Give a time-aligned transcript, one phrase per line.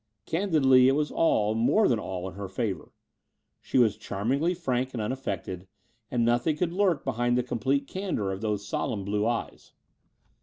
[0.25, 2.91] Candidly it was all, more than all, in her favour.
[3.61, 5.67] She was charmingly frank and unaffected:
[6.09, 9.73] and nothing could lurk behind the complete candour of those solenm blue eyes.